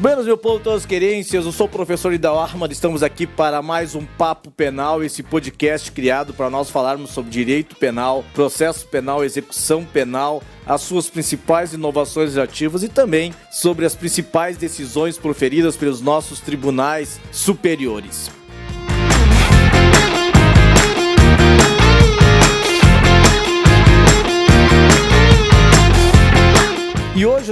Buenas, 0.00 0.26
meu 0.26 0.38
povo, 0.38 0.62
todas 0.62 0.82
as 0.82 0.86
querências. 0.86 1.44
Eu 1.44 1.50
sou 1.50 1.66
o 1.66 1.68
professor 1.68 2.12
Idal 2.12 2.38
Armad. 2.38 2.70
Estamos 2.70 3.02
aqui 3.02 3.26
para 3.26 3.60
mais 3.60 3.96
um 3.96 4.04
Papo 4.04 4.48
Penal, 4.48 5.02
esse 5.02 5.24
podcast 5.24 5.90
criado 5.90 6.32
para 6.32 6.48
nós 6.48 6.70
falarmos 6.70 7.10
sobre 7.10 7.32
direito 7.32 7.74
penal, 7.74 8.24
processo 8.32 8.86
penal, 8.86 9.24
execução 9.24 9.84
penal, 9.84 10.40
as 10.64 10.82
suas 10.82 11.10
principais 11.10 11.72
inovações 11.72 12.26
legislativas 12.26 12.84
e 12.84 12.88
também 12.88 13.34
sobre 13.50 13.84
as 13.84 13.96
principais 13.96 14.56
decisões 14.56 15.18
proferidas 15.18 15.76
pelos 15.76 16.00
nossos 16.00 16.38
tribunais 16.38 17.18
superiores. 17.32 18.37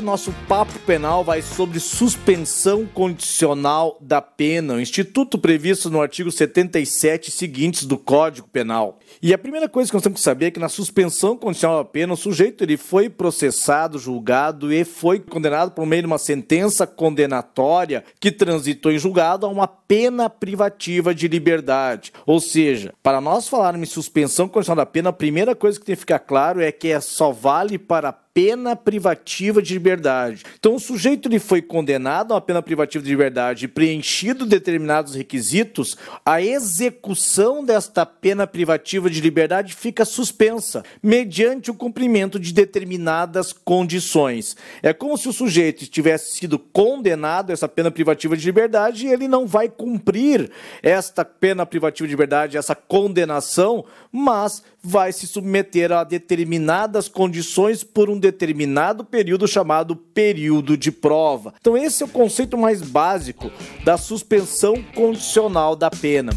Nosso 0.06 0.32
papo 0.46 0.78
penal 0.86 1.24
vai 1.24 1.42
sobre 1.42 1.80
suspensão 1.80 2.86
condicional 2.86 3.98
da 4.00 4.22
pena, 4.22 4.74
o 4.74 4.80
instituto 4.80 5.36
previsto 5.36 5.90
no 5.90 6.00
artigo 6.00 6.30
77 6.30 7.32
seguintes 7.32 7.84
do 7.84 7.98
Código 7.98 8.46
Penal. 8.46 9.00
E 9.20 9.34
a 9.34 9.38
primeira 9.38 9.68
coisa 9.68 9.90
que 9.90 9.94
nós 9.94 10.02
temos 10.04 10.20
que 10.20 10.24
saber 10.24 10.46
é 10.46 10.50
que 10.52 10.60
na 10.60 10.68
suspensão 10.68 11.36
condicional 11.36 11.78
da 11.78 11.84
pena, 11.84 12.14
o 12.14 12.16
sujeito 12.16 12.62
ele 12.62 12.76
foi 12.76 13.10
processado, 13.10 13.98
julgado 13.98 14.72
e 14.72 14.84
foi 14.84 15.18
condenado 15.18 15.72
por 15.72 15.84
meio 15.84 16.02
de 16.02 16.06
uma 16.06 16.18
sentença 16.18 16.86
condenatória 16.86 18.04
que 18.20 18.30
transitou 18.30 18.92
em 18.92 18.98
julgado 18.98 19.44
a 19.44 19.48
uma 19.48 19.66
pena 19.88 20.28
privativa 20.28 21.14
de 21.14 21.28
liberdade. 21.28 22.12
Ou 22.24 22.40
seja, 22.40 22.92
para 23.02 23.20
nós 23.20 23.48
falarmos 23.48 23.88
em 23.88 23.92
suspensão 23.92 24.48
condicional 24.48 24.84
da 24.84 24.90
pena, 24.90 25.10
a 25.10 25.12
primeira 25.12 25.54
coisa 25.54 25.78
que 25.78 25.86
tem 25.86 25.94
que 25.94 26.00
ficar 26.00 26.18
claro 26.18 26.60
é 26.60 26.72
que 26.72 26.88
é 26.88 27.00
só 27.00 27.30
vale 27.32 27.78
para 27.78 28.12
pena 28.36 28.76
privativa 28.76 29.62
de 29.62 29.72
liberdade. 29.72 30.44
Então, 30.58 30.74
o 30.74 30.78
sujeito 30.78 31.26
ele 31.26 31.38
foi 31.38 31.62
condenado 31.62 32.32
a 32.32 32.34
uma 32.34 32.40
pena 32.42 32.60
privativa 32.60 33.02
de 33.02 33.08
liberdade 33.08 33.64
e 33.64 33.68
preenchido 33.68 34.44
determinados 34.44 35.14
requisitos, 35.14 35.96
a 36.22 36.42
execução 36.42 37.64
desta 37.64 38.04
pena 38.04 38.46
privativa 38.46 39.08
de 39.08 39.22
liberdade 39.22 39.74
fica 39.74 40.04
suspensa, 40.04 40.84
mediante 41.02 41.70
o 41.70 41.74
cumprimento 41.74 42.38
de 42.38 42.52
determinadas 42.52 43.54
condições. 43.54 44.54
É 44.82 44.92
como 44.92 45.16
se 45.16 45.30
o 45.30 45.32
sujeito 45.32 45.86
tivesse 45.86 46.34
sido 46.34 46.58
condenado 46.58 47.48
a 47.48 47.52
essa 47.54 47.66
pena 47.66 47.90
privativa 47.90 48.36
de 48.36 48.44
liberdade 48.44 49.06
e 49.06 49.10
ele 49.10 49.28
não 49.28 49.46
vai 49.46 49.66
cumprir 49.76 50.50
esta 50.82 51.24
pena 51.24 51.66
privativa 51.66 52.06
de 52.06 52.10
liberdade, 52.10 52.56
essa 52.56 52.74
condenação, 52.74 53.84
mas 54.10 54.62
vai 54.82 55.12
se 55.12 55.26
submeter 55.26 55.92
a 55.92 56.04
determinadas 56.04 57.08
condições 57.08 57.84
por 57.84 58.08
um 58.08 58.18
determinado 58.18 59.04
período 59.04 59.46
chamado 59.46 59.94
período 59.96 60.76
de 60.76 60.90
prova. 60.90 61.54
Então, 61.60 61.76
esse 61.76 62.02
é 62.02 62.06
o 62.06 62.08
conceito 62.08 62.56
mais 62.56 62.82
básico 62.82 63.50
da 63.84 63.96
suspensão 63.96 64.82
condicional 64.94 65.76
da 65.76 65.90
pena. 65.90 66.32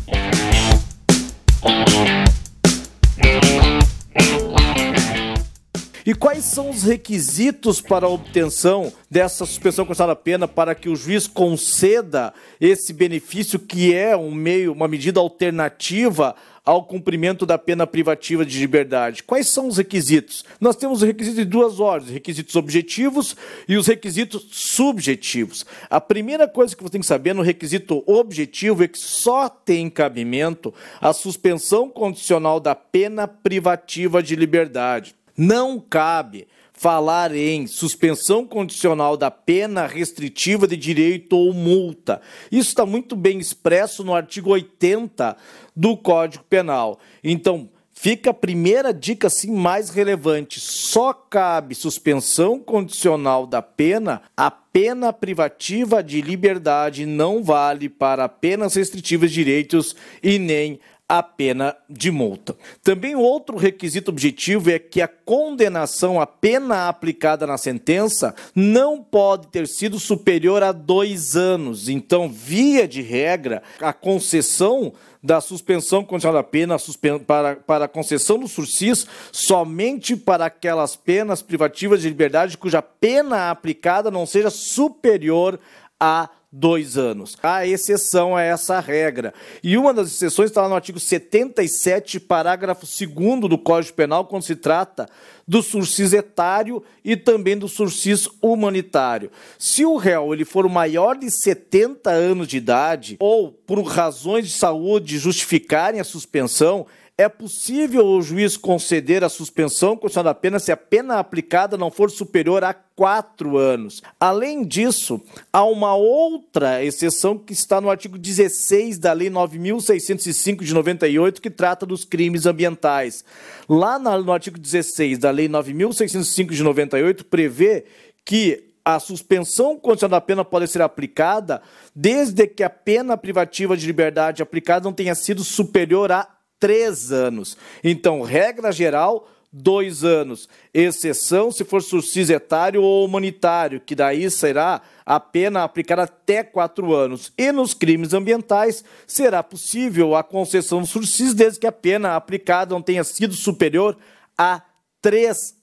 E 6.10 6.16
quais 6.16 6.44
são 6.44 6.72
os 6.72 6.82
requisitos 6.82 7.82
para 7.82 8.08
a 8.08 8.10
obtenção 8.10 8.92
dessa 9.12 9.46
suspensão 9.46 9.86
condicional 9.86 10.16
da 10.16 10.20
pena 10.20 10.48
para 10.48 10.74
que 10.74 10.90
o 10.90 10.96
juiz 10.96 11.28
conceda 11.28 12.34
esse 12.60 12.92
benefício 12.92 13.60
que 13.60 13.94
é 13.94 14.18
um 14.18 14.34
meio, 14.34 14.74
uma 14.74 14.88
medida 14.88 15.20
alternativa 15.20 16.36
ao 16.66 16.84
cumprimento 16.84 17.46
da 17.46 17.60
pena 17.60 17.86
privativa 17.86 18.44
de 18.44 18.60
liberdade. 18.60 19.24
Quais 19.24 19.50
são 19.50 19.68
os 19.68 19.78
requisitos? 19.78 20.44
Nós 20.60 20.76
temos 20.76 21.04
os 21.04 21.08
requisitos 21.08 21.40
de 21.40 21.46
duas 21.46 21.80
ordens: 21.80 22.12
requisitos 22.12 22.56
objetivos 22.56 23.36
e 23.68 23.78
os 23.78 23.86
requisitos 23.86 24.48
subjetivos. 24.52 25.64
A 25.92 26.02
primeira 26.02 26.48
coisa 26.48 26.76
que 26.76 26.82
você 26.82 26.94
tem 26.94 27.02
que 27.02 27.08
saber 27.08 27.34
no 27.34 27.44
requisito 27.44 28.04
objetivo 28.08 28.84
é 28.84 28.88
que 28.88 28.98
só 28.98 29.48
tem 29.48 29.92
cabimento 29.92 30.74
a 31.00 31.14
suspensão 31.14 31.88
condicional 31.88 32.60
da 32.60 32.74
pena 32.74 33.28
privativa 33.28 34.24
de 34.24 34.36
liberdade. 34.36 35.16
Não 35.42 35.80
cabe 35.80 36.50
falar 36.74 37.34
em 37.34 37.66
suspensão 37.66 38.46
condicional 38.46 39.16
da 39.16 39.32
pena 39.32 39.88
restritiva 39.88 40.68
de 40.68 40.76
direito 40.76 41.32
ou 41.38 41.54
multa. 41.54 42.22
Isso 42.52 42.68
está 42.68 42.86
muito 42.86 43.16
bem 43.16 43.40
expresso 43.40 44.04
no 44.04 44.14
artigo 44.14 44.50
80 44.50 45.38
do 45.74 45.96
Código 45.96 46.44
Penal. 46.44 47.00
Então, 47.24 47.70
fica 47.94 48.32
a 48.32 48.34
primeira 48.34 48.94
dica 48.94 49.28
assim 49.28 49.50
mais 49.50 49.90
relevante: 49.90 50.60
só 50.60 51.14
cabe 51.14 51.74
suspensão 51.74 52.60
condicional 52.60 53.48
da 53.48 53.62
pena 53.62 54.22
a 54.36 54.52
pena 54.52 55.14
privativa 55.14 56.04
de 56.04 56.22
liberdade 56.22 57.06
não 57.06 57.42
vale 57.42 57.88
para 57.88 58.28
penas 58.28 58.76
restritivas 58.76 59.32
de 59.32 59.36
direitos 59.42 59.96
e 60.22 60.38
nem 60.38 60.82
a 61.10 61.24
pena 61.24 61.76
de 61.90 62.12
multa. 62.12 62.56
Também 62.84 63.16
outro 63.16 63.58
requisito 63.58 64.12
objetivo 64.12 64.70
é 64.70 64.78
que 64.78 65.02
a 65.02 65.08
condenação, 65.08 66.22
a 66.22 66.28
pena 66.28 66.88
aplicada 66.88 67.48
na 67.48 67.58
sentença, 67.58 68.36
não 68.54 69.02
pode 69.02 69.48
ter 69.48 69.68
sido 69.68 70.00
superior 70.00 70.62
a 70.62 70.72
dois 70.72 71.36
anos. 71.36 71.90
Então, 71.90 72.30
via 72.30 72.88
de 72.88 73.02
regra, 73.02 73.64
a 73.82 73.92
concessão 73.92 74.94
da 75.22 75.42
suspensão 75.42 76.04
condicional 76.04 76.42
da 76.42 76.48
pena 76.48 76.78
para, 77.26 77.56
para 77.56 77.86
a 77.86 77.90
concessão 77.90 78.38
do 78.40 78.48
sursis 78.48 79.06
somente 79.32 80.16
para 80.16 80.46
aquelas 80.46 80.96
penas 80.96 81.42
privativas 81.42 82.02
de 82.02 82.08
liberdade 82.08 82.58
cuja 82.58 82.82
pena 82.82 83.50
aplicada 83.52 84.10
não 84.10 84.26
seja 84.26 84.50
superior 84.50 85.60
a 86.00 86.30
dois 86.52 86.98
anos. 86.98 87.38
A 87.44 87.66
exceção 87.66 88.36
a 88.36 88.42
essa 88.42 88.80
regra. 88.80 89.34
E 89.64 89.78
uma 89.78 89.94
das 89.94 90.08
exceções 90.08 90.50
está 90.50 90.64
lá 90.64 90.70
no 90.70 90.76
artigo 90.76 91.00
77, 91.00 92.20
parágrafo 92.20 92.86
2 92.86 93.42
do 93.42 93.58
Código 93.58 93.96
Penal, 93.96 94.26
quando 94.26 94.44
se 94.44 94.56
trata 94.56 95.08
do 95.48 95.62
sursis 95.62 96.14
etário 96.14 96.84
e 97.04 97.16
também 97.16 97.58
do 97.58 97.68
sursis 97.68 98.28
humanitário. 98.42 99.32
Se 99.58 99.86
o 99.86 99.96
réu 99.96 100.34
ele 100.34 100.46
for 100.46 100.68
maior 100.70 101.18
de 101.18 101.30
70 101.30 102.10
anos 102.10 102.48
de 102.48 102.58
idade 102.58 103.18
ou 103.20 103.52
por 103.52 103.82
razões 103.84 104.48
de 104.48 104.54
saúde 104.54 105.18
justificarem 105.18 106.00
a 106.00 106.04
suspensão, 106.04 106.86
é 107.20 107.28
possível 107.28 108.06
o 108.08 108.22
juiz 108.22 108.56
conceder 108.56 109.26
a 109.26 109.30
suspensão 109.30 109.98
condicional 109.98 110.34
da 110.34 110.40
pena 110.40 110.58
se 110.58 110.72
a 110.72 110.78
pena 110.78 111.20
aplicada 111.20 111.78
não 111.78 111.92
for 111.92 112.10
superior 112.10 112.64
a 112.64 112.74
quatro 112.74 113.58
anos. 113.58 114.02
Além 114.18 114.64
disso, 114.64 115.22
há 115.52 115.66
uma 115.66 115.94
outra 115.96 116.82
exceção 116.82 117.38
que 117.38 117.52
está 117.52 117.82
no 117.82 117.90
artigo 117.90 118.18
16 118.18 118.98
da 118.98 119.12
Lei 119.12 119.30
9.605 119.30 120.64
de 120.64 120.74
98, 120.74 121.42
que 121.42 121.50
trata 121.50 121.86
dos 121.86 122.06
crimes 122.06 122.46
ambientais. 122.46 123.26
Lá 123.68 124.00
no 124.00 124.32
artigo 124.32 124.58
16 124.58 125.18
da 125.18 125.30
Lei 125.30 125.50
9.605 125.50 126.52
de 126.52 126.64
98, 126.64 127.26
prevê 127.26 127.84
que 128.24 128.64
a 128.86 128.98
suspensão 128.98 129.78
condicional 129.78 130.22
da 130.22 130.26
pena 130.26 130.46
pode 130.46 130.70
ser 130.70 130.82
aplicada 130.82 131.62
desde 131.94 132.48
que 132.48 132.64
a 132.64 132.70
pena 132.70 133.18
privativa 133.18 133.76
de 133.76 133.86
liberdade 133.86 134.42
aplicada 134.42 134.86
não 134.86 134.94
tenha 134.94 135.14
sido 135.14 135.44
superior 135.44 136.14
a 136.14 136.39
três 136.60 137.12
anos. 137.12 137.58
Então, 137.84 138.22
regra 138.22 138.72
geral, 138.72 139.28
dois 139.52 140.04
anos. 140.04 140.48
Exceção 140.74 141.52
se 141.52 141.64
for 141.64 141.82
sursis 141.82 142.30
etário 142.30 142.84
ou 142.84 143.06
humanitário, 143.06 143.80
que 143.80 143.96
daí 143.96 144.30
será 144.30 144.82
a 145.06 145.20
pena 145.20 145.64
aplicada 145.64 146.04
até 146.04 146.44
quatro 146.44 146.94
anos. 146.94 147.32
E 147.38 147.52
nos 147.52 147.74
crimes 147.74 148.14
ambientais, 148.14 148.84
será 149.08 149.42
possível 149.42 150.16
a 150.16 150.24
concessão 150.24 150.82
do 150.82 150.88
sursis 150.88 151.34
desde 151.34 151.60
que 151.60 151.68
a 151.68 151.72
pena 151.72 152.16
aplicada 152.16 152.74
não 152.74 152.82
tenha 152.82 153.04
sido 153.04 153.34
superior 153.34 153.98
a 154.38 154.62
três 155.02 155.52
anos. 155.52 155.59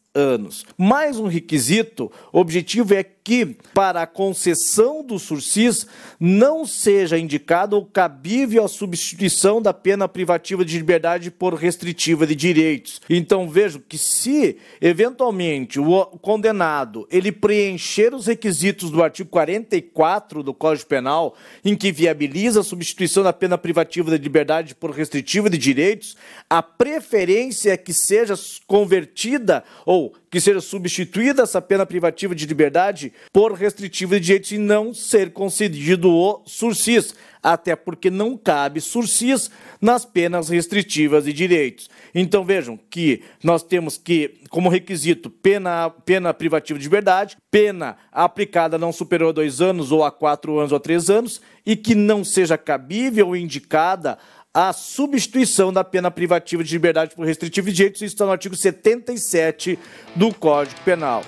Mais 0.76 1.18
um 1.18 1.26
requisito 1.26 2.10
objetivo 2.32 2.94
é 2.94 3.02
que, 3.02 3.56
para 3.74 4.02
a 4.02 4.06
concessão 4.06 5.04
do 5.04 5.18
sursis, 5.18 5.86
não 6.18 6.64
seja 6.64 7.18
indicado 7.18 7.74
ou 7.74 7.84
cabível 7.84 8.64
a 8.64 8.68
substituição 8.68 9.60
da 9.60 9.74
pena 9.74 10.06
privativa 10.08 10.64
de 10.64 10.78
liberdade 10.78 11.30
por 11.30 11.54
restritiva 11.54 12.26
de 12.26 12.36
direitos. 12.36 13.00
Então 13.10 13.48
vejo 13.48 13.80
que 13.80 13.98
se 13.98 14.58
eventualmente 14.80 15.80
o 15.80 16.04
condenado 16.22 17.06
ele 17.10 17.32
preencher 17.32 18.14
os 18.14 18.26
requisitos 18.26 18.90
do 18.90 19.02
artigo 19.02 19.28
44 19.28 20.42
do 20.42 20.54
Código 20.54 20.88
Penal, 20.88 21.34
em 21.64 21.74
que 21.74 21.90
viabiliza 21.90 22.60
a 22.60 22.64
substituição 22.64 23.22
da 23.22 23.32
pena 23.32 23.58
privativa 23.58 24.10
de 24.10 24.22
liberdade 24.22 24.74
por 24.74 24.90
restritiva 24.92 25.50
de 25.50 25.58
direitos, 25.58 26.16
a 26.48 26.62
preferência 26.62 27.72
é 27.72 27.76
que 27.76 27.92
seja 27.92 28.34
convertida 28.66 29.64
ou 29.84 30.05
que 30.30 30.40
seja 30.40 30.60
substituída 30.60 31.42
essa 31.42 31.60
pena 31.60 31.86
privativa 31.86 32.34
de 32.34 32.46
liberdade 32.46 33.12
por 33.32 33.52
restritiva 33.52 34.18
de 34.18 34.26
direitos 34.26 34.52
e 34.52 34.58
não 34.58 34.92
ser 34.92 35.32
concedido 35.32 36.10
o 36.10 36.42
sursis, 36.46 37.14
até 37.42 37.76
porque 37.76 38.10
não 38.10 38.36
cabe 38.36 38.80
sursis 38.80 39.50
nas 39.80 40.04
penas 40.04 40.48
restritivas 40.48 41.24
de 41.24 41.32
direitos. 41.32 41.88
Então 42.14 42.44
vejam 42.44 42.76
que 42.90 43.22
nós 43.42 43.62
temos 43.62 43.96
que, 43.96 44.40
como 44.50 44.68
requisito, 44.68 45.30
pena, 45.30 45.90
pena 45.90 46.34
privativa 46.34 46.78
de 46.78 46.84
liberdade, 46.84 47.36
pena 47.50 47.96
aplicada 48.10 48.76
não 48.76 48.92
superior 48.92 49.28
a 49.28 49.32
dois 49.32 49.60
anos 49.60 49.92
ou 49.92 50.04
a 50.04 50.10
quatro 50.10 50.58
anos 50.58 50.72
ou 50.72 50.76
a 50.76 50.80
três 50.80 51.08
anos, 51.08 51.40
e 51.64 51.76
que 51.76 51.94
não 51.94 52.24
seja 52.24 52.58
cabível 52.58 53.28
ou 53.28 53.36
indicada 53.36 54.18
a 54.56 54.72
substituição 54.72 55.70
da 55.70 55.84
pena 55.84 56.10
privativa 56.10 56.64
de 56.64 56.72
liberdade 56.72 57.14
por 57.14 57.26
restritivo 57.26 57.68
de 57.68 57.74
direitos, 57.74 58.00
isso 58.00 58.14
está 58.14 58.24
no 58.24 58.32
artigo 58.32 58.56
77 58.56 59.78
do 60.14 60.32
Código 60.32 60.80
Penal. 60.80 61.22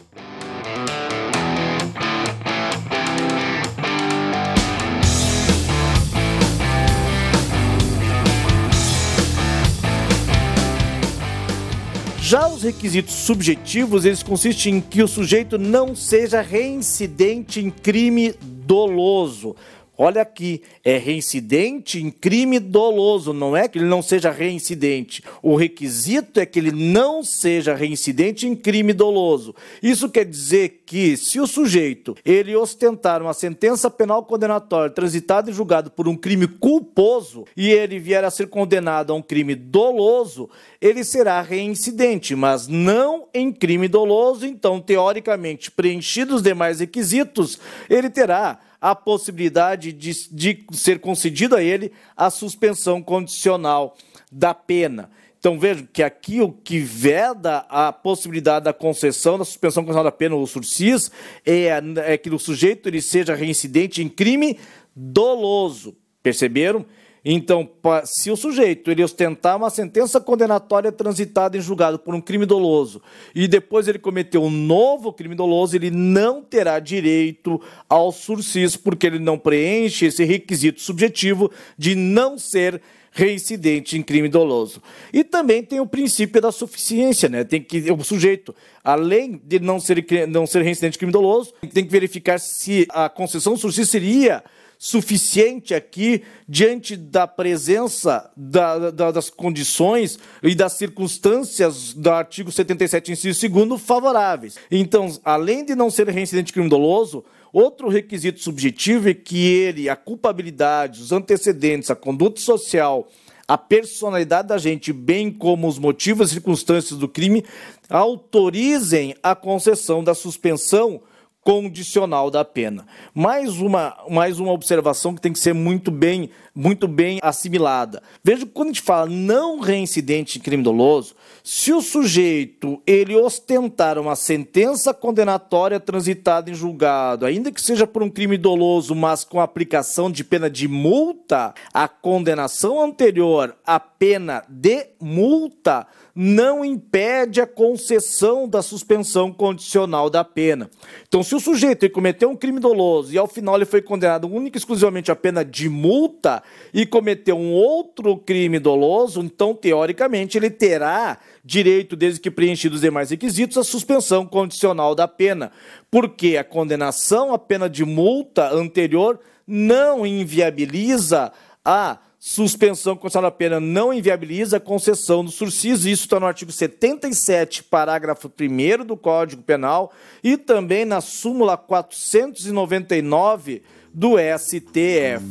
Já 12.18 12.48
os 12.48 12.62
requisitos 12.62 13.14
subjetivos, 13.14 14.06
eles 14.06 14.22
consistem 14.22 14.76
em 14.76 14.80
que 14.80 15.02
o 15.02 15.08
sujeito 15.08 15.58
não 15.58 15.94
seja 15.94 16.40
reincidente 16.40 17.60
em 17.60 17.70
crime 17.70 18.34
doloso. 18.40 19.54
Olha 20.00 20.22
aqui, 20.22 20.62
é 20.84 20.96
reincidente 20.96 22.00
em 22.00 22.08
crime 22.08 22.60
doloso, 22.60 23.32
não 23.32 23.56
é 23.56 23.66
que 23.66 23.78
ele 23.78 23.86
não 23.86 24.00
seja 24.00 24.30
reincidente. 24.30 25.24
O 25.42 25.56
requisito 25.56 26.38
é 26.38 26.46
que 26.46 26.56
ele 26.56 26.70
não 26.70 27.24
seja 27.24 27.74
reincidente 27.74 28.46
em 28.46 28.54
crime 28.54 28.92
doloso. 28.92 29.56
Isso 29.82 30.08
quer 30.08 30.24
dizer 30.24 30.84
que 30.86 31.16
se 31.16 31.40
o 31.40 31.48
sujeito 31.48 32.14
ele 32.24 32.54
ostentar 32.54 33.20
uma 33.20 33.34
sentença 33.34 33.90
penal 33.90 34.24
condenatória 34.24 34.88
transitada 34.88 35.50
e 35.50 35.52
julgado 35.52 35.90
por 35.90 36.06
um 36.06 36.16
crime 36.16 36.46
culposo 36.46 37.44
e 37.56 37.68
ele 37.68 37.98
vier 37.98 38.22
a 38.22 38.30
ser 38.30 38.46
condenado 38.46 39.12
a 39.12 39.16
um 39.16 39.22
crime 39.22 39.56
doloso, 39.56 40.48
ele 40.80 41.02
será 41.02 41.40
reincidente, 41.40 42.36
mas 42.36 42.68
não 42.68 43.26
em 43.34 43.50
crime 43.52 43.88
doloso, 43.88 44.46
então 44.46 44.80
teoricamente 44.80 45.72
preenchidos 45.72 46.36
os 46.36 46.42
demais 46.42 46.78
requisitos, 46.78 47.58
ele 47.90 48.08
terá 48.08 48.60
a 48.80 48.94
possibilidade 48.94 49.92
de, 49.92 50.28
de 50.30 50.66
ser 50.72 51.00
concedido 51.00 51.56
a 51.56 51.62
ele 51.62 51.92
a 52.16 52.30
suspensão 52.30 53.02
condicional 53.02 53.96
da 54.30 54.54
pena. 54.54 55.10
Então 55.38 55.58
vejam 55.58 55.86
que 55.92 56.02
aqui 56.02 56.40
o 56.40 56.50
que 56.50 56.80
veda 56.80 57.58
a 57.68 57.92
possibilidade 57.92 58.64
da 58.64 58.72
concessão 58.72 59.38
da 59.38 59.44
suspensão 59.44 59.84
condicional 59.84 60.04
da 60.04 60.16
pena, 60.16 60.34
ou 60.34 60.46
sursis, 60.46 61.10
é, 61.46 61.68
é 62.04 62.18
que 62.18 62.28
o 62.28 62.38
sujeito 62.38 62.88
ele 62.88 63.00
seja 63.00 63.34
reincidente 63.34 64.02
em 64.02 64.08
crime 64.08 64.58
doloso. 64.94 65.96
Perceberam? 66.22 66.84
Então, 67.24 67.68
se 68.04 68.30
o 68.30 68.36
sujeito 68.36 68.90
ele 68.90 69.02
ostentar 69.02 69.56
uma 69.56 69.70
sentença 69.70 70.20
condenatória 70.20 70.92
transitada 70.92 71.56
em 71.56 71.60
julgado 71.60 71.98
por 71.98 72.14
um 72.14 72.20
crime 72.20 72.46
doloso 72.46 73.02
e 73.34 73.48
depois 73.48 73.88
ele 73.88 73.98
cometeu 73.98 74.42
um 74.42 74.50
novo 74.50 75.12
crime 75.12 75.34
doloso, 75.34 75.76
ele 75.76 75.90
não 75.90 76.42
terá 76.42 76.78
direito 76.78 77.60
ao 77.88 78.12
sursis, 78.12 78.76
porque 78.76 79.06
ele 79.06 79.18
não 79.18 79.38
preenche 79.38 80.06
esse 80.06 80.24
requisito 80.24 80.80
subjetivo 80.80 81.50
de 81.76 81.94
não 81.94 82.38
ser 82.38 82.80
reincidente 83.10 83.98
em 83.98 84.02
crime 84.02 84.28
doloso. 84.28 84.80
E 85.12 85.24
também 85.24 85.62
tem 85.62 85.80
o 85.80 85.86
princípio 85.86 86.40
da 86.40 86.52
suficiência, 86.52 87.28
né? 87.28 87.42
Tem 87.42 87.60
que 87.60 87.90
o 87.90 88.04
sujeito, 88.04 88.54
além 88.84 89.40
de 89.42 89.58
não 89.58 89.80
ser 89.80 90.04
não 90.28 90.46
ser 90.46 90.62
reincidente 90.62 90.96
em 90.96 90.98
crime 90.98 91.12
doloso, 91.12 91.52
tem 91.72 91.84
que 91.84 91.90
verificar 91.90 92.38
se 92.38 92.86
a 92.90 93.08
concessão 93.08 93.56
sursis 93.56 93.88
seria 93.88 94.44
suficiente 94.78 95.74
aqui 95.74 96.22
diante 96.48 96.96
da 96.96 97.26
presença 97.26 98.30
da, 98.36 98.90
da, 98.90 99.10
das 99.10 99.28
condições 99.28 100.18
e 100.40 100.54
das 100.54 100.74
circunstâncias 100.74 101.92
do 101.92 102.08
artigo 102.10 102.52
77, 102.52 103.10
inciso 103.10 103.48
2 103.48 103.82
favoráveis. 103.82 104.56
Então, 104.70 105.12
além 105.24 105.64
de 105.64 105.74
não 105.74 105.90
ser 105.90 106.08
reincidente 106.08 106.46
de 106.46 106.52
crime 106.52 106.68
doloso, 106.68 107.24
outro 107.52 107.88
requisito 107.88 108.40
subjetivo 108.40 109.08
é 109.08 109.14
que 109.14 109.44
ele, 109.46 109.88
a 109.88 109.96
culpabilidade, 109.96 111.02
os 111.02 111.10
antecedentes, 111.10 111.90
a 111.90 111.96
conduta 111.96 112.40
social, 112.40 113.08
a 113.48 113.58
personalidade 113.58 114.46
da 114.46 114.58
gente, 114.58 114.92
bem 114.92 115.32
como 115.32 115.66
os 115.66 115.78
motivos 115.78 116.30
e 116.30 116.34
circunstâncias 116.34 116.98
do 117.00 117.08
crime, 117.08 117.44
autorizem 117.90 119.16
a 119.22 119.34
concessão 119.34 120.04
da 120.04 120.14
suspensão 120.14 121.00
condicional 121.48 122.30
da 122.30 122.44
pena. 122.44 122.86
Mais 123.14 123.58
uma, 123.58 123.96
mais 124.10 124.38
uma 124.38 124.52
observação 124.52 125.14
que 125.14 125.20
tem 125.22 125.32
que 125.32 125.38
ser 125.38 125.54
muito 125.54 125.90
bem, 125.90 126.28
muito 126.58 126.88
bem 126.88 127.20
assimilada. 127.22 128.02
Veja 128.22 128.44
quando 128.44 128.70
a 128.70 128.72
gente 128.72 128.82
fala 128.82 129.06
não 129.06 129.60
reincidente 129.60 130.38
em 130.38 130.42
crime 130.42 130.60
doloso, 130.60 131.14
se 131.44 131.72
o 131.72 131.80
sujeito 131.80 132.82
ele 132.84 133.14
ostentar 133.14 133.96
uma 133.96 134.16
sentença 134.16 134.92
condenatória 134.92 135.78
transitada 135.78 136.50
em 136.50 136.54
julgado, 136.54 137.24
ainda 137.24 137.52
que 137.52 137.62
seja 137.62 137.86
por 137.86 138.02
um 138.02 138.10
crime 138.10 138.36
doloso, 138.36 138.92
mas 138.92 139.22
com 139.22 139.40
aplicação 139.40 140.10
de 140.10 140.24
pena 140.24 140.50
de 140.50 140.66
multa, 140.66 141.54
a 141.72 141.86
condenação 141.86 142.82
anterior 142.82 143.56
à 143.64 143.78
pena 143.78 144.42
de 144.48 144.84
multa 145.00 145.86
não 146.20 146.64
impede 146.64 147.40
a 147.40 147.46
concessão 147.46 148.48
da 148.48 148.60
suspensão 148.60 149.32
condicional 149.32 150.10
da 150.10 150.24
pena. 150.24 150.68
Então, 151.06 151.22
se 151.22 151.32
o 151.32 151.38
sujeito 151.38 151.88
cometeu 151.90 152.28
um 152.28 152.34
crime 152.34 152.58
doloso 152.58 153.14
e 153.14 153.18
ao 153.18 153.28
final 153.28 153.54
ele 153.54 153.64
foi 153.64 153.80
condenado 153.80 154.26
única 154.26 154.56
e 154.56 154.58
exclusivamente 154.58 155.12
a 155.12 155.16
pena 155.16 155.44
de 155.44 155.68
multa 155.68 156.42
e 156.72 156.86
cometeu 156.86 157.36
um 157.36 157.52
outro 157.52 158.16
crime 158.16 158.58
doloso, 158.58 159.20
então, 159.20 159.54
teoricamente, 159.54 160.36
ele 160.36 160.50
terá 160.50 161.18
direito, 161.44 161.96
desde 161.96 162.20
que 162.20 162.30
preenchidos 162.30 162.76
os 162.76 162.82
demais 162.82 163.10
requisitos, 163.10 163.56
à 163.56 163.64
suspensão 163.64 164.26
condicional 164.26 164.94
da 164.94 165.08
pena, 165.08 165.50
porque 165.90 166.36
a 166.36 166.44
condenação 166.44 167.32
à 167.32 167.38
pena 167.38 167.68
de 167.68 167.84
multa 167.84 168.52
anterior 168.52 169.18
não 169.46 170.06
inviabiliza 170.06 171.32
a 171.64 171.98
Suspensão 172.20 172.96
condicional 172.96 173.30
da 173.30 173.36
pena 173.36 173.60
não 173.60 173.94
inviabiliza 173.94 174.56
a 174.56 174.60
concessão 174.60 175.24
do 175.24 175.30
sursis. 175.30 175.84
Isso 175.84 176.02
está 176.02 176.18
no 176.18 176.26
artigo 176.26 176.50
77, 176.50 177.62
parágrafo 177.62 178.28
1 178.28 178.84
do 178.84 178.96
Código 178.96 179.40
Penal 179.40 179.92
e 180.22 180.36
também 180.36 180.84
na 180.84 181.00
súmula 181.00 181.56
499 181.56 183.62
do 183.98 184.14
STF. 184.16 185.24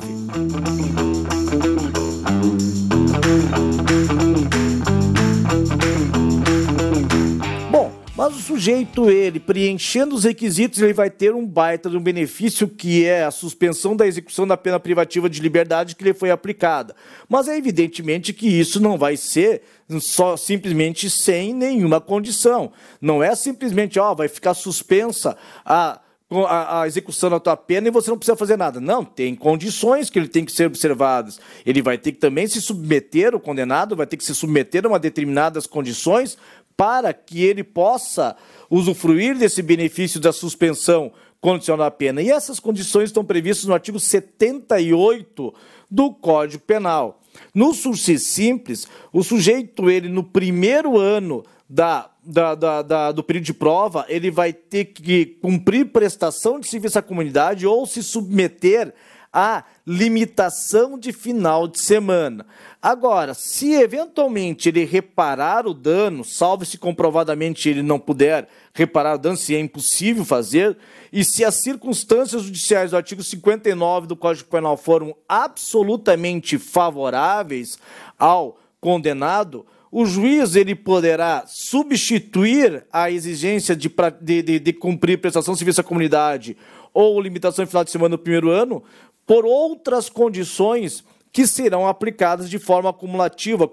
Mas 8.17 8.35
o 8.35 8.39
sujeito, 8.39 9.09
ele, 9.09 9.39
preenchendo 9.39 10.13
os 10.13 10.25
requisitos, 10.25 10.81
ele 10.81 10.91
vai 10.91 11.09
ter 11.09 11.33
um 11.33 11.45
baita 11.45 11.89
de 11.89 11.95
um 11.95 12.01
benefício 12.01 12.67
que 12.67 13.05
é 13.05 13.23
a 13.23 13.31
suspensão 13.31 13.95
da 13.95 14.05
execução 14.05 14.45
da 14.45 14.57
pena 14.57 14.79
privativa 14.79 15.29
de 15.29 15.39
liberdade 15.39 15.95
que 15.95 16.03
lhe 16.03 16.13
foi 16.13 16.29
aplicada. 16.29 16.93
Mas 17.29 17.47
é 17.47 17.55
evidentemente 17.55 18.33
que 18.33 18.47
isso 18.47 18.81
não 18.81 18.97
vai 18.97 19.15
ser 19.15 19.61
só 20.01 20.35
simplesmente 20.35 21.09
sem 21.09 21.53
nenhuma 21.53 22.01
condição. 22.01 22.73
Não 22.99 23.23
é 23.23 23.33
simplesmente, 23.33 23.97
ó, 23.97 24.13
vai 24.13 24.27
ficar 24.27 24.55
suspensa 24.55 25.37
a 25.63 26.01
a, 26.29 26.81
a, 26.81 26.87
execução 26.87 27.29
da 27.29 27.39
tua 27.39 27.55
pena 27.55 27.87
e 27.87 27.91
você 27.91 28.09
não 28.09 28.17
precisa 28.17 28.35
fazer 28.35 28.57
nada. 28.57 28.81
Não, 28.81 29.03
tem 29.05 29.33
condições 29.33 30.09
que 30.09 30.19
ele 30.19 30.27
tem 30.27 30.43
que 30.43 30.51
ser 30.51 30.67
observadas. 30.67 31.39
Ele 31.65 31.81
vai 31.81 31.97
ter 31.97 32.11
que 32.11 32.19
também 32.19 32.47
se 32.47 32.61
submeter, 32.61 33.33
o 33.33 33.39
condenado 33.39 33.95
vai 33.95 34.05
ter 34.05 34.17
que 34.17 34.25
se 34.25 34.35
submeter 34.35 34.85
a 34.85 34.89
uma 34.89 34.99
determinadas 34.99 35.65
condições 35.65 36.37
para 36.75 37.13
que 37.13 37.43
ele 37.43 37.63
possa 37.63 38.35
usufruir 38.69 39.37
desse 39.37 39.61
benefício 39.61 40.19
da 40.19 40.31
suspensão 40.31 41.11
condicional 41.39 41.85
da 41.85 41.91
pena. 41.91 42.21
E 42.21 42.29
essas 42.29 42.59
condições 42.59 43.05
estão 43.05 43.23
previstas 43.23 43.65
no 43.65 43.73
artigo 43.73 43.99
78 43.99 45.53
do 45.89 46.13
Código 46.13 46.63
Penal. 46.63 47.21
No 47.53 47.73
sursis 47.73 48.23
simples, 48.27 48.87
o 49.13 49.23
sujeito, 49.23 49.89
ele 49.89 50.09
no 50.09 50.23
primeiro 50.23 50.97
ano 50.97 51.43
da, 51.69 52.09
da, 52.23 52.55
da, 52.55 52.81
da, 52.81 53.11
do 53.11 53.23
período 53.23 53.45
de 53.45 53.53
prova, 53.53 54.05
ele 54.07 54.31
vai 54.31 54.53
ter 54.53 54.85
que 54.85 55.25
cumprir 55.41 55.91
prestação 55.91 56.59
de 56.59 56.67
serviço 56.67 56.97
à 56.97 57.01
comunidade 57.01 57.67
ou 57.67 57.85
se 57.85 58.01
submeter 58.01 58.93
a 59.31 59.63
limitação 59.85 60.97
de 60.97 61.11
final 61.11 61.67
de 61.67 61.79
semana. 61.79 62.45
Agora, 62.81 63.33
se 63.33 63.73
eventualmente 63.73 64.69
ele 64.69 64.85
reparar 64.85 65.67
o 65.67 65.73
dano, 65.73 66.23
salvo 66.23 66.65
se 66.65 66.77
comprovadamente 66.77 67.69
ele 67.69 67.83
não 67.83 67.99
puder 67.99 68.47
reparar 68.73 69.15
o 69.15 69.17
dano, 69.19 69.37
se 69.37 69.53
é 69.53 69.59
impossível 69.59 70.23
fazer, 70.23 70.77
e 71.11 71.23
se 71.23 71.43
as 71.43 71.55
circunstâncias 71.55 72.43
judiciais 72.43 72.91
do 72.91 72.97
artigo 72.97 73.21
59 73.21 74.07
do 74.07 74.15
Código 74.15 74.49
Penal 74.49 74.77
foram 74.77 75.15
absolutamente 75.27 76.57
favoráveis 76.57 77.77
ao 78.17 78.57
condenado, 78.79 79.65
o 79.91 80.05
juiz 80.05 80.55
ele 80.55 80.75
poderá 80.75 81.45
substituir 81.47 82.85
a 82.91 83.09
exigência 83.09 83.75
de, 83.75 83.91
de, 84.21 84.41
de, 84.41 84.59
de 84.59 84.73
cumprir 84.73 85.19
prestação 85.19 85.53
de 85.53 85.59
serviço 85.59 85.81
à 85.81 85.83
comunidade 85.83 86.57
ou 86.93 87.21
limitação 87.21 87.63
de 87.63 87.69
final 87.69 87.83
de 87.83 87.91
semana 87.91 88.09
no 88.09 88.17
primeiro 88.17 88.49
ano 88.49 88.83
por 89.25 89.45
outras 89.45 90.09
condições 90.09 91.03
que 91.31 91.45
serão 91.45 91.87
aplicadas 91.87 92.49
de 92.49 92.57
forma 92.57 92.89
acumulativa, 92.89 93.69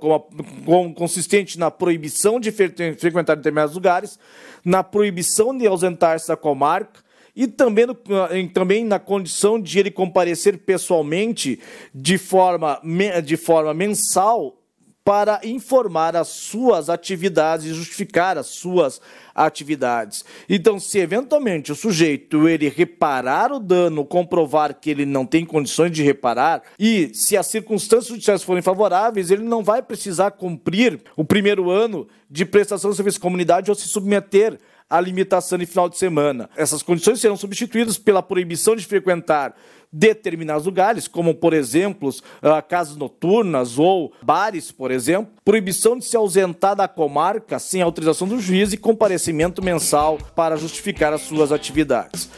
consistente 0.94 1.58
na 1.58 1.70
proibição 1.70 2.38
de 2.38 2.50
frequentar 2.52 3.36
determinados 3.36 3.74
lugares, 3.74 4.18
na 4.64 4.82
proibição 4.82 5.56
de 5.56 5.66
ausentar-se 5.66 6.28
da 6.28 6.36
comarca, 6.36 7.02
e 7.34 7.48
também, 7.48 7.86
no, 7.86 7.96
também 8.52 8.84
na 8.84 8.98
condição 8.98 9.58
de 9.58 9.78
ele 9.78 9.90
comparecer 9.90 10.58
pessoalmente 10.58 11.58
de 11.94 12.18
forma, 12.18 12.80
de 13.24 13.36
forma 13.36 13.72
mensal 13.72 14.56
para 15.04 15.38
informar 15.44 16.16
as 16.16 16.28
suas 16.28 16.88
atividades 16.88 17.66
e 17.66 17.74
justificar 17.74 18.38
as 18.38 18.46
suas 18.46 19.02
atividades. 19.34 20.24
Então, 20.48 20.80
se 20.80 20.98
eventualmente 20.98 21.70
o 21.70 21.74
sujeito 21.74 22.48
ele 22.48 22.70
reparar 22.70 23.52
o 23.52 23.60
dano, 23.60 24.04
comprovar 24.04 24.74
que 24.74 24.88
ele 24.88 25.04
não 25.04 25.26
tem 25.26 25.44
condições 25.44 25.90
de 25.90 26.02
reparar 26.02 26.62
e 26.78 27.10
se 27.12 27.36
as 27.36 27.46
circunstâncias 27.48 28.08
judiciais 28.08 28.42
forem 28.42 28.62
favoráveis, 28.62 29.30
ele 29.30 29.42
não 29.42 29.62
vai 29.62 29.82
precisar 29.82 30.30
cumprir 30.30 31.00
o 31.16 31.24
primeiro 31.24 31.70
ano 31.70 32.08
de 32.30 32.46
prestação 32.46 32.90
de 32.90 32.96
serviço 32.96 33.18
de 33.18 33.22
comunidade 33.22 33.70
ou 33.70 33.74
se 33.74 33.86
submeter 33.86 34.58
à 34.88 35.00
limitação 35.00 35.58
de 35.58 35.66
final 35.66 35.88
de 35.88 35.98
semana. 35.98 36.48
Essas 36.56 36.82
condições 36.82 37.20
serão 37.20 37.36
substituídas 37.36 37.98
pela 37.98 38.22
proibição 38.22 38.76
de 38.76 38.84
frequentar 38.84 39.54
determinados 39.92 40.66
lugares, 40.66 41.06
como, 41.06 41.34
por 41.34 41.54
exemplo, 41.54 42.08
uh, 42.08 42.68
casas 42.68 42.96
noturnas 42.96 43.78
ou 43.78 44.12
bares, 44.20 44.72
por 44.72 44.90
exemplo, 44.90 45.32
proibição 45.44 45.96
de 45.96 46.04
se 46.04 46.16
ausentar 46.16 46.74
da 46.74 46.88
comarca 46.88 47.60
sem 47.60 47.80
autorização 47.80 48.26
do 48.26 48.40
juiz 48.40 48.72
e 48.72 48.76
comparecimento 48.76 49.62
mensal 49.62 50.18
para 50.34 50.56
justificar 50.56 51.12
as 51.12 51.22
suas 51.22 51.52
atividades. 51.52 52.28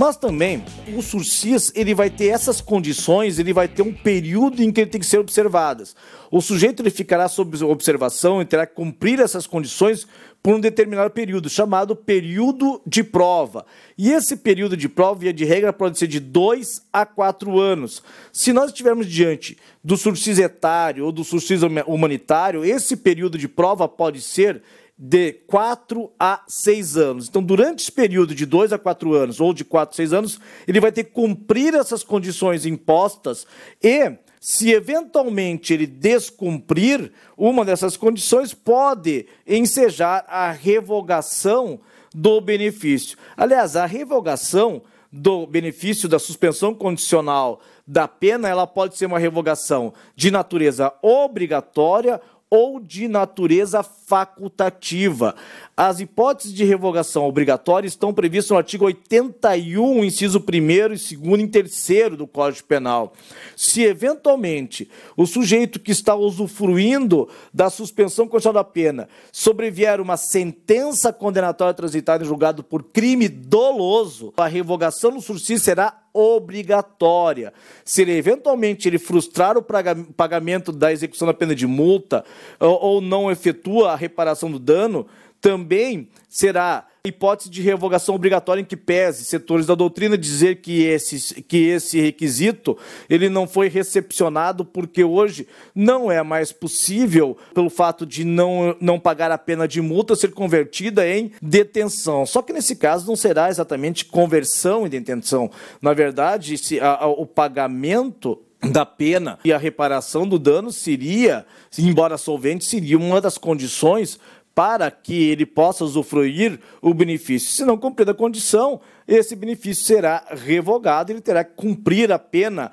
Mas 0.00 0.16
também 0.16 0.64
o 0.96 1.02
SURCIS 1.02 1.72
ele 1.74 1.94
vai 1.94 2.08
ter 2.08 2.28
essas 2.28 2.62
condições, 2.62 3.38
ele 3.38 3.52
vai 3.52 3.68
ter 3.68 3.82
um 3.82 3.92
período 3.92 4.62
em 4.62 4.72
que 4.72 4.80
ele 4.80 4.90
tem 4.90 4.98
que 4.98 5.06
ser 5.06 5.18
observadas. 5.18 5.94
O 6.30 6.40
sujeito 6.40 6.80
ele 6.80 6.88
ficará 6.88 7.28
sob 7.28 7.62
observação 7.62 8.40
e 8.40 8.46
terá 8.46 8.66
que 8.66 8.74
cumprir 8.74 9.20
essas 9.20 9.46
condições 9.46 10.06
por 10.42 10.54
um 10.54 10.58
determinado 10.58 11.10
período, 11.10 11.50
chamado 11.50 11.94
período 11.94 12.80
de 12.86 13.04
prova. 13.04 13.66
E 13.98 14.10
esse 14.10 14.38
período 14.38 14.74
de 14.74 14.88
prova, 14.88 15.20
via 15.20 15.34
de 15.34 15.44
regra, 15.44 15.70
pode 15.70 15.98
ser 15.98 16.06
de 16.06 16.18
dois 16.18 16.80
a 16.90 17.04
quatro 17.04 17.60
anos. 17.60 18.02
Se 18.32 18.54
nós 18.54 18.70
estivermos 18.70 19.06
diante 19.06 19.58
do 19.84 19.98
surcis 19.98 20.38
etário 20.38 21.04
ou 21.04 21.12
do 21.12 21.22
surcis 21.22 21.60
humanitário, 21.86 22.64
esse 22.64 22.96
período 22.96 23.36
de 23.36 23.48
prova 23.48 23.86
pode 23.86 24.22
ser 24.22 24.62
de 25.02 25.32
4 25.46 26.12
a 26.20 26.42
6 26.46 26.98
anos. 26.98 27.26
Então, 27.26 27.42
durante 27.42 27.80
esse 27.80 27.90
período 27.90 28.34
de 28.34 28.44
2 28.44 28.70
a 28.70 28.78
4 28.78 29.14
anos 29.14 29.40
ou 29.40 29.54
de 29.54 29.64
4 29.64 29.94
a 29.94 29.96
6 29.96 30.12
anos, 30.12 30.38
ele 30.68 30.78
vai 30.78 30.92
ter 30.92 31.04
que 31.04 31.12
cumprir 31.12 31.72
essas 31.74 32.04
condições 32.04 32.66
impostas 32.66 33.46
e, 33.82 34.12
se 34.38 34.70
eventualmente 34.70 35.72
ele 35.72 35.86
descumprir 35.86 37.12
uma 37.34 37.64
dessas 37.64 37.96
condições, 37.96 38.52
pode 38.52 39.24
ensejar 39.46 40.26
a 40.28 40.50
revogação 40.50 41.80
do 42.14 42.38
benefício. 42.38 43.16
Aliás, 43.34 43.76
a 43.76 43.86
revogação 43.86 44.82
do 45.10 45.46
benefício 45.46 46.10
da 46.10 46.18
suspensão 46.18 46.74
condicional 46.74 47.60
da 47.86 48.06
pena, 48.06 48.48
ela 48.48 48.66
pode 48.66 48.98
ser 48.98 49.06
uma 49.06 49.18
revogação 49.18 49.94
de 50.14 50.30
natureza 50.30 50.92
obrigatória 51.02 52.20
ou 52.50 52.80
de 52.80 53.06
natureza 53.06 53.82
facultativa. 53.82 55.36
As 55.82 55.98
hipóteses 55.98 56.52
de 56.52 56.62
revogação 56.62 57.24
obrigatória 57.24 57.88
estão 57.88 58.12
previstas 58.12 58.50
no 58.50 58.58
artigo 58.58 58.84
81, 58.84 60.04
inciso 60.04 60.38
1 60.38 60.54
e 60.54 60.90
2 60.90 61.10
e 61.10 61.48
3 61.48 62.16
do 62.18 62.26
Código 62.26 62.68
Penal. 62.68 63.14
Se 63.56 63.82
eventualmente 63.82 64.90
o 65.16 65.24
sujeito 65.24 65.80
que 65.80 65.90
está 65.90 66.14
usufruindo 66.14 67.30
da 67.50 67.70
suspensão 67.70 68.28
condicional 68.28 68.62
da 68.62 68.70
pena 68.70 69.08
sobrevier 69.32 70.02
uma 70.02 70.18
sentença 70.18 71.14
condenatória 71.14 71.72
transitada 71.72 72.22
em 72.22 72.26
julgado 72.26 72.62
por 72.62 72.82
crime 72.82 73.26
doloso, 73.26 74.34
a 74.36 74.46
revogação 74.46 75.12
do 75.12 75.22
sursis 75.22 75.62
será 75.62 75.98
obrigatória. 76.12 77.54
Se 77.86 78.02
ele 78.02 78.12
eventualmente 78.12 78.86
ele 78.86 78.98
frustrar 78.98 79.56
o 79.56 79.62
pagamento 79.62 80.72
da 80.72 80.92
execução 80.92 81.26
da 81.26 81.32
pena 81.32 81.54
de 81.54 81.66
multa 81.66 82.22
ou, 82.58 82.82
ou 82.82 83.00
não 83.00 83.30
efetua 83.30 83.92
a 83.92 83.96
reparação 83.96 84.50
do 84.50 84.58
dano, 84.58 85.06
também 85.40 86.08
será 86.28 86.86
hipótese 87.04 87.48
de 87.48 87.62
revogação 87.62 88.14
obrigatória 88.14 88.60
em 88.60 88.64
que 88.64 88.76
pese 88.76 89.24
setores 89.24 89.66
da 89.66 89.74
doutrina 89.74 90.18
dizer 90.18 90.56
que 90.56 90.82
esse, 90.82 91.42
que 91.42 91.68
esse 91.68 91.98
requisito 91.98 92.76
ele 93.08 93.28
não 93.28 93.48
foi 93.48 93.68
recepcionado 93.68 94.64
porque 94.64 95.02
hoje 95.02 95.48
não 95.74 96.12
é 96.12 96.22
mais 96.22 96.52
possível, 96.52 97.36
pelo 97.54 97.70
fato 97.70 98.04
de 98.04 98.22
não, 98.24 98.76
não 98.80 99.00
pagar 99.00 99.30
a 99.30 99.38
pena 99.38 99.66
de 99.66 99.80
multa, 99.80 100.14
ser 100.14 100.32
convertida 100.32 101.08
em 101.08 101.32
detenção. 101.40 102.26
Só 102.26 102.42
que 102.42 102.52
nesse 102.52 102.76
caso 102.76 103.06
não 103.06 103.16
será 103.16 103.48
exatamente 103.48 104.04
conversão 104.04 104.86
em 104.86 104.90
detenção. 104.90 105.50
Na 105.80 105.94
verdade, 105.94 106.58
se, 106.58 106.78
a, 106.80 106.96
a, 106.96 107.06
o 107.06 107.24
pagamento 107.24 108.38
da 108.62 108.84
pena 108.84 109.38
e 109.42 109.52
a 109.52 109.58
reparação 109.58 110.28
do 110.28 110.38
dano 110.38 110.70
seria, 110.70 111.46
embora 111.78 112.18
solvente, 112.18 112.66
seria 112.66 112.98
uma 112.98 113.20
das 113.20 113.38
condições 113.38 114.20
para 114.54 114.90
que 114.90 115.30
ele 115.30 115.46
possa 115.46 115.84
usufruir 115.84 116.58
o 116.82 116.92
benefício. 116.92 117.50
Se 117.50 117.64
não 117.64 117.78
cumprir 117.78 118.08
a 118.08 118.14
condição, 118.14 118.80
esse 119.06 119.34
benefício 119.36 119.84
será 119.84 120.24
revogado, 120.30 121.12
ele 121.12 121.20
terá 121.20 121.44
que 121.44 121.54
cumprir 121.54 122.12
a 122.12 122.18
pena, 122.18 122.72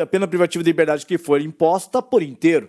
a 0.00 0.06
pena 0.06 0.26
privativa 0.26 0.62
de 0.62 0.70
liberdade 0.70 1.06
que 1.06 1.18
for 1.18 1.40
imposta 1.40 2.00
por 2.00 2.22
inteiro. 2.22 2.68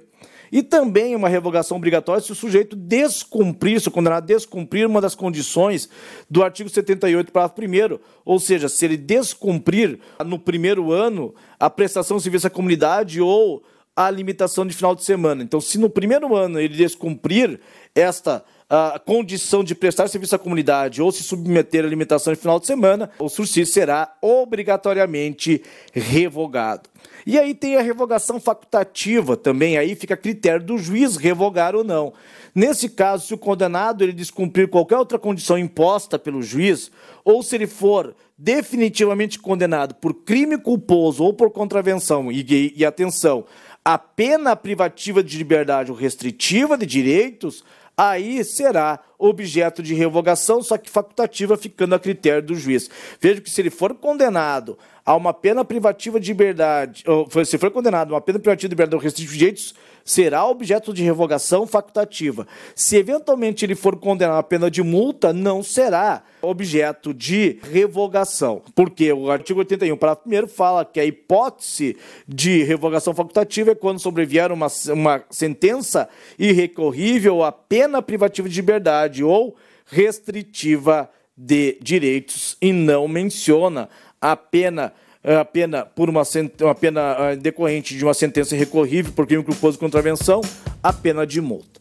E 0.51 0.63
também 0.63 1.15
uma 1.15 1.27
revogação 1.27 1.77
obrigatória 1.77 2.21
se 2.21 2.31
o 2.31 2.35
sujeito 2.35 2.75
descumprir, 2.75 3.79
se 3.81 3.87
o 3.87 3.91
condenado 3.91 4.25
descumprir 4.25 4.87
uma 4.87 5.01
das 5.01 5.15
condições 5.15 5.89
do 6.29 6.43
artigo 6.43 6.69
78, 6.69 7.31
parágrafo 7.31 7.61
1 7.61 7.99
ou 8.23 8.39
seja, 8.39 8.69
se 8.69 8.85
ele 8.85 8.97
descumprir 8.97 9.99
no 10.25 10.39
primeiro 10.39 10.91
ano 10.91 11.33
a 11.59 11.69
prestação 11.69 12.17
de 12.17 12.23
serviço 12.23 12.47
à 12.47 12.49
comunidade 12.49 13.19
ou 13.19 13.63
a 13.95 14.09
limitação 14.11 14.65
de 14.65 14.73
final 14.73 14.93
de 14.93 15.03
semana. 15.03 15.41
Então, 15.41 15.61
se 15.61 15.77
no 15.77 15.89
primeiro 15.89 16.35
ano 16.35 16.59
ele 16.59 16.75
descumprir 16.75 17.59
esta 17.93 18.43
a 18.67 18.97
condição 18.97 19.63
de 19.63 19.75
prestar 19.75 20.07
serviço 20.07 20.35
à 20.35 20.39
comunidade 20.39 21.01
ou 21.01 21.11
se 21.11 21.21
submeter 21.21 21.85
à 21.85 21.87
limitação 21.87 22.33
de 22.33 22.39
final 22.39 22.59
de 22.59 22.65
semana, 22.65 23.11
o 23.19 23.29
sursis 23.29 23.69
será 23.69 24.15
obrigatoriamente 24.21 25.61
revogado. 25.93 26.89
E 27.27 27.37
aí 27.39 27.53
tem 27.53 27.77
a 27.77 27.81
revogação 27.81 28.39
facultativa 28.39 29.37
também, 29.37 29.77
aí 29.77 29.95
fica 29.95 30.15
a 30.15 30.17
critério 30.17 30.65
do 30.65 30.77
juiz 30.77 31.15
revogar 31.15 31.75
ou 31.75 31.83
não. 31.83 32.13
Nesse 32.55 32.89
caso, 32.89 33.27
se 33.27 33.33
o 33.33 33.37
condenado 33.37 34.03
ele 34.03 34.13
descumprir 34.13 34.67
qualquer 34.67 34.97
outra 34.97 35.19
condição 35.19 35.57
imposta 35.57 36.17
pelo 36.17 36.41
juiz, 36.41 36.91
ou 37.23 37.43
se 37.43 37.55
ele 37.55 37.67
for 37.67 38.15
definitivamente 38.37 39.39
condenado 39.39 39.95
por 39.95 40.13
crime 40.13 40.57
culposo 40.57 41.23
ou 41.23 41.33
por 41.33 41.51
contravenção, 41.51 42.31
e, 42.31 42.73
e 42.75 42.83
atenção, 42.83 43.45
a 43.85 43.99
pena 43.99 44.55
privativa 44.55 45.23
de 45.23 45.37
liberdade 45.37 45.91
ou 45.91 45.97
restritiva 45.97 46.75
de 46.75 46.87
direitos, 46.87 47.63
aí 47.95 48.43
será 48.43 48.99
objeto 49.17 49.81
de 49.81 49.93
revogação, 49.93 50.61
só 50.61 50.77
que 50.77 50.89
facultativa, 50.89 51.57
ficando 51.57 51.95
a 51.95 51.99
critério 51.99 52.41
do 52.41 52.55
juiz. 52.55 52.89
Veja 53.19 53.41
que 53.41 53.49
se 53.49 53.61
ele 53.61 53.69
for 53.69 53.93
condenado 53.93 54.77
a 55.05 55.15
uma 55.15 55.33
pena 55.33 55.63
privativa 55.63 56.19
de 56.19 56.29
liberdade, 56.29 57.03
ou 57.05 57.27
se 57.45 57.57
for 57.59 57.69
condenado 57.69 58.11
a 58.11 58.15
uma 58.15 58.21
pena 58.21 58.39
privativa 58.39 58.67
de 58.67 58.73
liberdade 58.73 58.95
ou 58.95 59.01
restritiva 59.01 59.33
de 59.33 59.37
direitos, 59.37 59.75
será 60.03 60.45
objeto 60.45 60.93
de 60.93 61.03
revogação 61.03 61.65
facultativa. 61.65 62.47
Se 62.75 62.95
eventualmente 62.95 63.65
ele 63.65 63.75
for 63.75 63.95
condenado 63.97 64.37
a 64.37 64.43
pena 64.43 64.69
de 64.69 64.83
multa, 64.83 65.33
não 65.33 65.63
será 65.63 66.23
objeto 66.41 67.11
de 67.11 67.59
revogação, 67.71 68.61
porque 68.75 69.11
o 69.11 69.31
artigo 69.31 69.59
81, 69.59 69.97
parágrafo 69.97 70.29
1 70.29 70.47
fala 70.47 70.85
que 70.85 70.99
a 70.99 71.05
hipótese 71.05 71.97
de 72.27 72.63
revogação 72.63 73.15
facultativa 73.15 73.71
é 73.71 73.75
quando 73.75 73.99
sobrevier 73.99 74.51
uma, 74.51 74.67
uma 74.93 75.23
sentença 75.31 76.07
irrecorrível 76.37 77.43
a 77.43 77.51
pena 77.51 77.99
privativa 78.01 78.47
de 78.47 78.55
liberdade 78.61 79.04
ou 79.23 79.55
restritiva 79.85 81.09
de 81.37 81.77
direitos 81.81 82.57
e 82.61 82.71
não 82.71 83.07
menciona 83.07 83.89
a 84.21 84.35
pena 84.35 84.93
a 85.23 85.43
pena 85.43 85.83
por 85.83 86.07
uma, 86.07 86.21
uma 86.61 86.75
pena 86.75 87.01
ah, 87.01 87.35
decorrente 87.35 87.97
de 87.97 88.03
uma 88.03 88.13
sentença 88.13 88.55
recorrível 88.55 89.11
por 89.11 89.25
crime 89.25 89.43
culposo 89.43 89.79
contravenção, 89.79 90.39
a 90.83 90.93
pena 90.93 91.25
de 91.25 91.41
multa. 91.41 91.79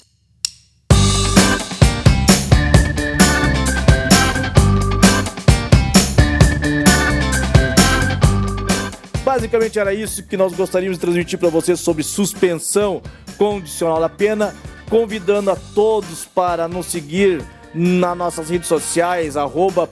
Basicamente 9.23 9.79
era 9.79 9.93
isso 9.93 10.23
que 10.23 10.37
nós 10.37 10.55
gostaríamos 10.55 10.97
de 10.97 11.01
transmitir 11.01 11.39
para 11.39 11.51
você 11.51 11.77
sobre 11.77 12.03
suspensão 12.03 13.03
condicional 13.37 14.01
da 14.01 14.09
pena, 14.09 14.55
convidando 14.95 15.51
a 15.51 15.57
todos 15.57 16.25
para 16.25 16.69
nos 16.69 16.87
seguir 16.87 17.43
nas 17.75 18.17
nossas 18.17 18.49
redes 18.49 18.69
sociais, 18.69 19.37
arroba 19.37 19.91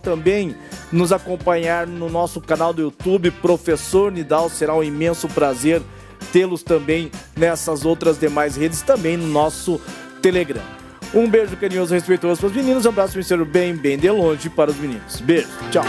também 0.00 0.54
nos 0.92 1.10
acompanhar 1.10 1.84
no 1.84 2.08
nosso 2.08 2.40
canal 2.40 2.72
do 2.72 2.80
YouTube, 2.80 3.32
Professor 3.32 4.12
Nidal, 4.12 4.48
será 4.48 4.72
um 4.72 4.84
imenso 4.84 5.26
prazer 5.26 5.82
tê-los 6.32 6.62
também 6.62 7.10
nessas 7.36 7.84
outras 7.84 8.16
demais 8.16 8.54
redes, 8.54 8.82
também 8.82 9.16
no 9.16 9.26
nosso 9.26 9.80
Telegram. 10.22 10.62
Um 11.12 11.28
beijo 11.28 11.56
carinhoso 11.56 11.92
respeitoso 11.92 12.38
para 12.38 12.50
os 12.50 12.54
meninos, 12.54 12.86
um 12.86 12.90
abraço, 12.90 13.14
ministério 13.14 13.44
bem, 13.44 13.74
bem 13.74 13.98
de 13.98 14.08
longe 14.08 14.48
para 14.48 14.70
os 14.70 14.76
meninos. 14.76 15.20
Beijo, 15.22 15.48
tchau. 15.72 15.84